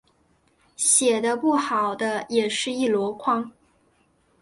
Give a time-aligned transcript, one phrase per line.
[0.75, 3.51] 写的不好的也是一箩筐